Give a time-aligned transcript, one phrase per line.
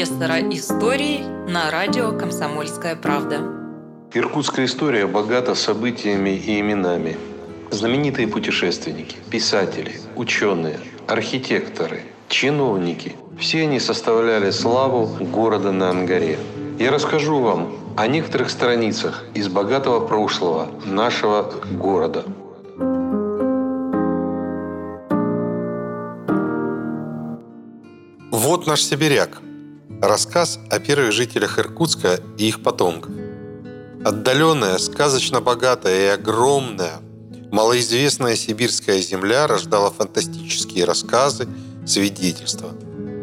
[0.00, 3.42] профессора истории на радио «Комсомольская правда».
[4.14, 7.18] Иркутская история богата событиями и именами.
[7.70, 16.38] Знаменитые путешественники, писатели, ученые, архитекторы, чиновники– все они составляли славу города на Ангаре.
[16.78, 22.24] Я расскажу вам о некоторых страницах из богатого прошлого нашего города–
[28.30, 29.42] Вот наш сибиряк.
[30.02, 33.12] Рассказ о первых жителях Иркутска и их потомков.
[34.02, 37.00] Отдаленная, сказочно богатая и огромная,
[37.52, 41.46] малоизвестная сибирская земля рождала фантастические рассказы,
[41.86, 42.70] свидетельства.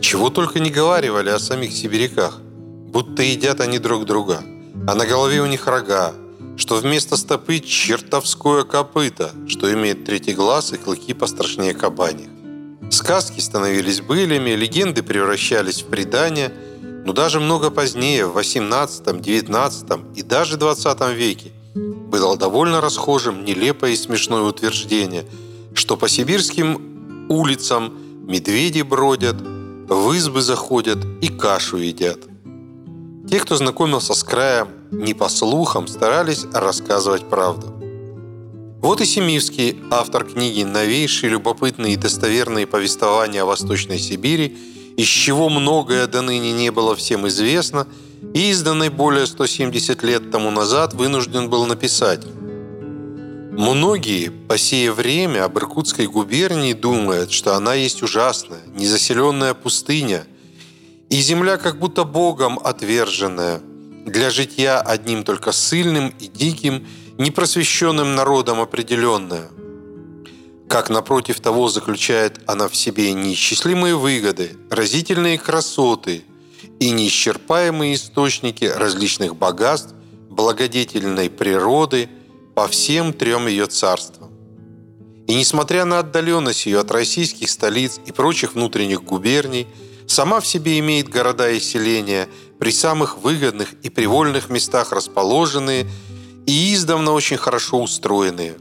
[0.00, 4.42] Чего только не говаривали о самих сибиряках, будто едят они друг друга,
[4.86, 6.14] а на голове у них рога,
[6.56, 12.31] что вместо стопы чертовское копыто, что имеет третий глаз и клыки пострашнее кабаньих.
[12.92, 16.52] Сказки становились былями, легенды превращались в предания,
[17.06, 23.92] но даже много позднее, в 18, 19 и даже 20 веке, было довольно расхожим нелепое
[23.92, 25.24] и смешное утверждение,
[25.72, 27.94] что по сибирским улицам
[28.28, 32.18] медведи бродят, в избы заходят и кашу едят.
[33.26, 37.71] Те, кто знакомился с краем не по слухам, старались рассказывать правду.
[38.82, 44.58] Вот и Семивский, автор книги «Новейшие, любопытные и достоверные повествования о Восточной Сибири»,
[44.96, 47.86] из чего многое до ныне не было всем известно,
[48.34, 52.26] и изданной более 170 лет тому назад вынужден был написать.
[53.52, 60.24] Многие, по сие время, об Иркутской губернии думают, что она есть ужасная, незаселенная пустыня,
[61.08, 63.60] и земля как будто Богом отверженная,
[64.06, 66.84] для житья одним только сильным и диким–
[67.18, 69.48] непросвещенным народом определенная.
[70.68, 76.24] Как напротив того заключает она в себе неисчислимые выгоды, разительные красоты
[76.80, 79.94] и неисчерпаемые источники различных богатств,
[80.30, 82.08] благодетельной природы
[82.54, 84.30] по всем трем ее царствам.
[85.26, 89.66] И несмотря на отдаленность ее от российских столиц и прочих внутренних губерний,
[90.06, 95.86] сама в себе имеет города и селения, при самых выгодных и привольных местах расположенные–
[96.46, 98.56] и издавна очень хорошо устроенные,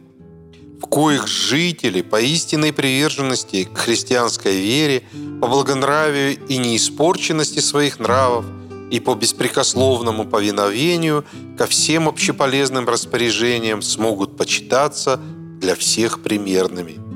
[0.81, 5.03] в коих жители по истинной приверженности к христианской вере,
[5.40, 8.46] по благонравию и неиспорченности своих нравов
[8.90, 11.24] и по беспрекословному повиновению
[11.58, 15.20] ко всем общеполезным распоряжениям смогут почитаться
[15.59, 17.11] для всех примерными.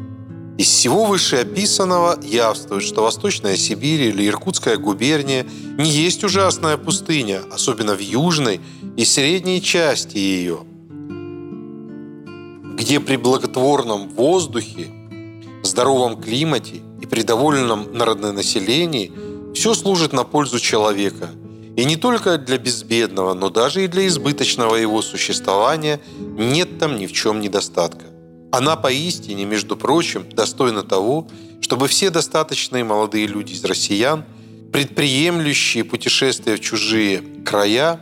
[0.57, 5.45] Из всего вышеописанного явствует, что Восточная Сибирь или Иркутская губерния
[5.77, 8.61] не есть ужасная пустыня, особенно в южной
[8.95, 10.59] и средней части ее,
[12.77, 14.88] где при благотворном воздухе,
[15.63, 19.11] здоровом климате и при довольном народонаселении
[19.53, 21.31] все служит на пользу человека.
[21.75, 27.07] И не только для безбедного, но даже и для избыточного его существования нет там ни
[27.07, 28.14] в чем недостатка.
[28.55, 31.27] Она поистине, между прочим, достойна того,
[31.59, 34.23] чтобы все достаточные молодые люди из россиян,
[34.71, 37.99] предприемлющие путешествия в чужие края,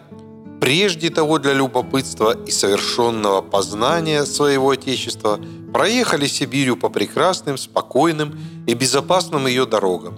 [0.61, 5.39] прежде того для любопытства и совершенного познания своего Отечества,
[5.73, 8.37] проехали Сибирью по прекрасным, спокойным
[8.67, 10.13] и безопасным ее дорогам,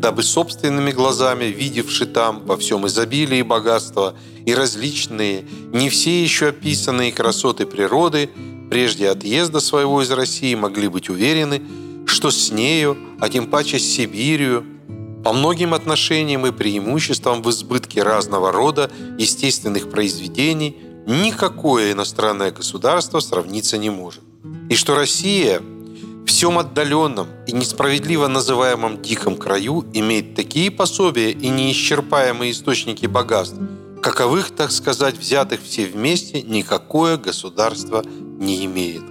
[0.00, 4.14] дабы собственными глазами, видевши там во всем изобилии и богатства
[4.46, 8.30] и различные, не все еще описанные красоты природы,
[8.74, 11.62] прежде отъезда своего из России могли быть уверены,
[12.06, 14.64] что с нею, а тем паче с Сибирью,
[15.22, 20.76] по многим отношениям и преимуществам в избытке разного рода естественных произведений
[21.06, 24.24] никакое иностранное государство сравниться не может.
[24.68, 31.48] И что Россия в всем отдаленном и несправедливо называемом диком краю имеет такие пособия и
[31.48, 33.56] неисчерпаемые источники богатств,
[34.02, 38.02] каковых, так сказать, взятых все вместе, никакое государство
[38.38, 39.02] не имеет.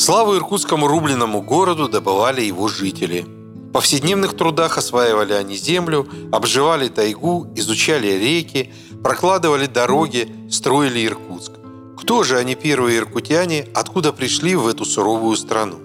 [0.00, 3.26] Славу иркутскому рубленому городу добывали его жители.
[3.70, 8.72] В повседневных трудах осваивали они землю, обживали тайгу, изучали реки,
[9.04, 11.52] прокладывали дороги, строили Иркутск.
[11.96, 15.76] Кто же они первые иркутяне, откуда пришли в эту суровую страну?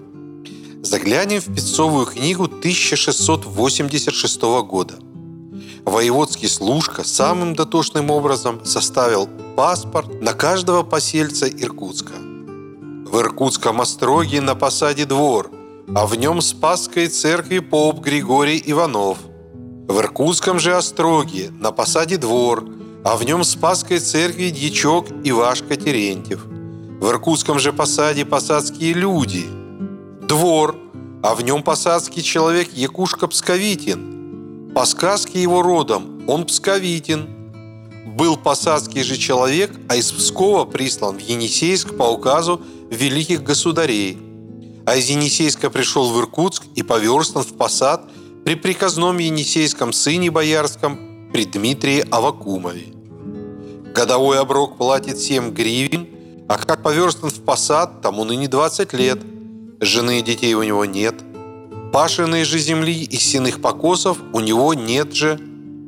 [0.81, 4.95] Заглянем в Песцовую книгу 1686 года.
[5.83, 12.13] Воеводский служка самым дотошным образом составил паспорт на каждого посельца Иркутска.
[13.15, 15.49] В Иркутском остроге на посаде двор,
[15.95, 19.19] а в нем Спасской церкви поп Григорий Иванов.
[19.87, 22.65] В Иркутском же остроге на посаде двор,
[23.05, 26.43] а в нем Спасской церкви дьячок Ивашка Терентьев.
[26.43, 29.45] В Иркутском же посаде посадские люди.
[30.27, 30.75] Двор,
[31.23, 34.73] а в нем посадский человек Якушка Псковитин.
[34.75, 37.29] По сказке его родом он псковитин.
[38.15, 44.17] Был посадский же человек, а из Пскова прислан в Енисейск по указу великих государей.
[44.85, 48.09] А из Енисейска пришел в Иркутск и поверстан в посад
[48.45, 52.93] при приказном Енисейском сыне боярском при Дмитрии Авакумове.
[53.93, 56.07] Годовой оброк платит 7 гривен,
[56.47, 59.19] а как поверстан в посад, тому ныне 20 лет.
[59.81, 61.15] Жены и детей у него нет.
[61.91, 65.37] Пашенной же земли и сенных покосов у него нет же.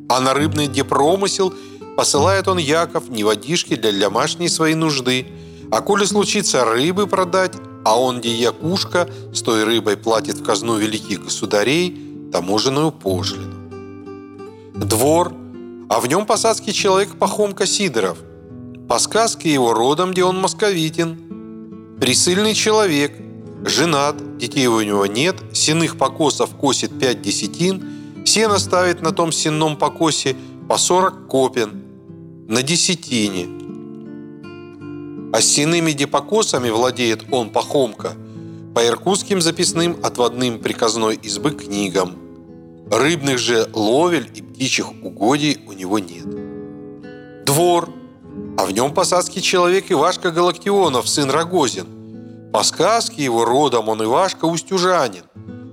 [0.10, 1.54] А на рыбный депромысел
[1.98, 5.26] посылает он Яков не водишки для домашней своей нужды.
[5.72, 7.54] А коли случится рыбы продать,
[7.84, 13.56] а он, где якушка, с той рыбой платит в казну великих государей таможенную пошлину.
[14.76, 15.34] Двор,
[15.90, 18.20] а в нем посадский человек Пахомка Сидоров–
[18.88, 21.98] по сказке его родом, где он московитин.
[22.00, 23.12] Присыльный человек,
[23.66, 27.84] женат, детей у него нет, сенных покосов косит пять десятин,
[28.24, 30.38] сено ставит на том сенном покосе
[30.70, 31.87] по сорок копен
[32.48, 33.48] на десятине.
[35.34, 38.14] А сенными депокосами владеет он Пахомка
[38.74, 42.16] по иркутским записным отводным приказной избы книгам.
[42.92, 46.26] Рыбных же ловель и птичьих угодий у него нет.
[47.46, 47.90] Двор–
[48.58, 52.52] а в нем посадский человек Ивашка Галактионов, сын Рогозин.
[52.52, 55.24] По сказке его родом он Ивашка Устюжанин,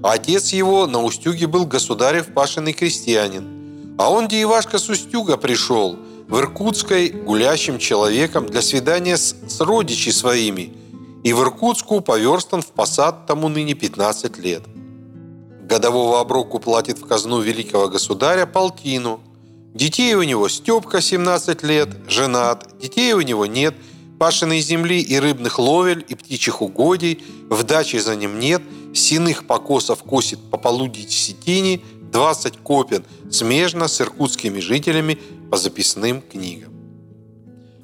[0.02, 3.96] а отец его на Устюге был государев пашенный крестьянин.
[3.98, 5.96] А он, где Ивашка с Устюга пришел,
[6.34, 10.72] в Иркутской гулящим человеком для свидания с, с родичи своими,
[11.22, 14.64] и в Иркутску поверстан в посад тому ныне 15 лет.
[15.62, 19.20] Годового оброку платит в казну великого государя полтину–
[19.74, 23.74] Детей у него Степка 17 лет, женат, детей у него нет,
[24.20, 28.62] пашиной земли и рыбных ловель, и птичьих угодий, в даче за ним нет,
[28.94, 31.80] синых покосов косит по полудить сетине,
[32.12, 35.18] 20 копен смежно с иркутскими жителями
[35.54, 36.72] по записным книгам.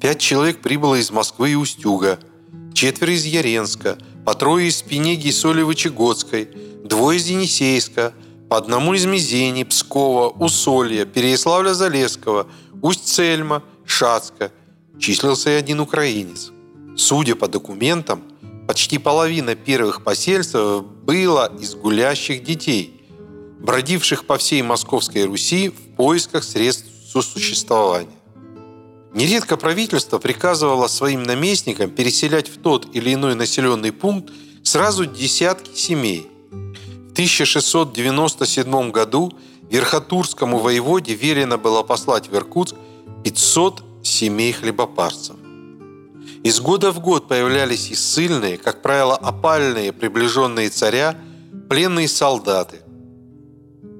[0.01, 2.19] Пять человек прибыло из Москвы и Устюга,
[2.73, 6.49] четверо из Яренска, по трое из Пенеги и Солевы-Чегодской,
[6.83, 8.13] двое из Енисейска–
[8.49, 12.47] по одному из Мизени, Пскова, Усолья, Переяславля-Залесского,
[12.81, 14.51] Усть-Цельма, Шацка
[14.99, 16.51] числился и один украинец.
[16.97, 18.21] Судя по документам,
[18.67, 20.57] почти половина первых посельств
[21.05, 23.01] было из гулящих детей,
[23.61, 28.09] бродивших по всей Московской Руси в поисках средств сосуществования.
[29.13, 34.31] Нередко правительство приказывало своим наместникам переселять в тот или иной населенный пункт
[34.63, 39.33] сразу десятки семей, в 1697 году
[39.69, 42.75] Верхотурскому воеводе велено было послать в Иркутск
[43.25, 45.35] 500 семей хлебопарцев.
[46.43, 51.17] Из года в год появлялись и ссыльные, как правило, опальные, приближенные царя,
[51.69, 52.81] пленные солдаты.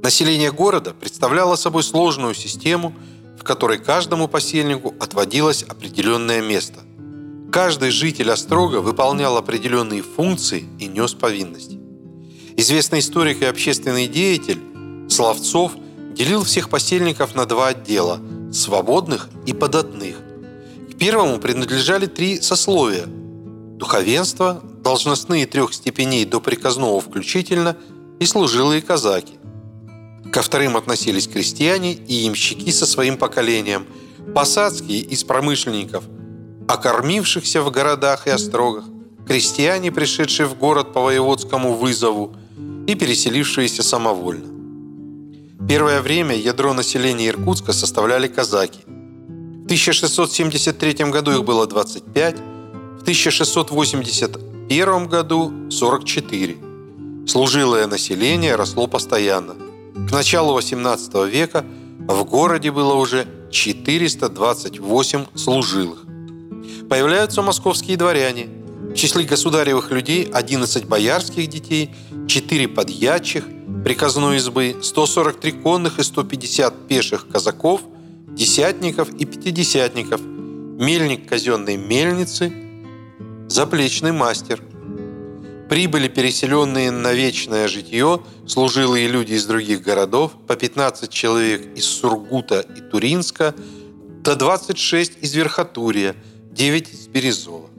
[0.03, 2.93] Население города представляло собой сложную систему,
[3.39, 6.79] в которой каждому посельнику отводилось определенное место.
[7.51, 11.79] Каждый житель Острога выполнял определенные функции и нес повинности.
[12.57, 14.59] Известный историк и общественный деятель
[15.09, 15.73] Славцов
[16.13, 18.19] делил всех посельников на два отдела–
[18.51, 20.15] свободных и податных.
[20.91, 23.05] К первому принадлежали три сословия–
[23.77, 27.77] духовенство, должностные трех степеней до приказного включительно
[28.19, 29.33] и служилые казаки.
[30.31, 33.85] Ко вторым относились крестьяне и ямщики со своим поколением,
[34.33, 36.05] посадские из промышленников,
[36.69, 38.85] окормившихся в городах и острогах,
[39.27, 42.33] крестьяне, пришедшие в город по воеводскому вызову,
[42.87, 44.47] и переселившиеся самовольно.
[45.67, 48.79] Первое время ядро населения Иркутска составляли казаки.
[48.85, 52.37] В 1673 году их было 25,
[52.99, 56.57] в 1681 году 44.
[57.27, 59.55] Служилое население росло постоянно.
[59.93, 61.65] К началу XVIII века
[61.99, 66.05] в городе было уже 428 служилых.
[66.89, 68.47] Появляются московские дворяне–
[68.91, 71.91] в числе государевых людей 11 боярских детей,
[72.27, 73.45] 4 подьячих,
[73.85, 77.81] приказной избы, 143 конных и 150 пеших казаков,
[78.27, 82.51] десятников и пятидесятников, мельник казенной мельницы,
[83.47, 84.61] заплечный мастер.
[85.71, 92.59] Прибыли переселенные на вечное житье служилые люди из других городов, по 15 человек из Сургута
[92.59, 93.55] и Туринска,
[94.21, 96.13] до 26 из Верхотурья,
[96.51, 97.69] 9 из Березова.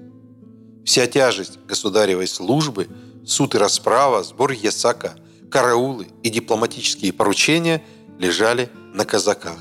[0.87, 2.89] Вся тяжесть государевой службы,
[3.27, 5.13] суд и расправа, сбор ясака,
[5.51, 7.85] караулы и дипломатические поручения
[8.19, 9.59] лежали на казаках.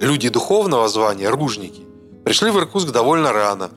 [0.00, 1.82] Люди духовного звания, ружники,
[2.24, 3.72] пришли в Иркутск довольно рано.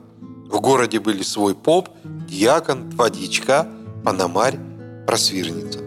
[0.48, 3.66] В городе были свой поп, дьякон, два дьячка,
[4.06, 4.56] панамарь,
[5.04, 5.85] просвирница.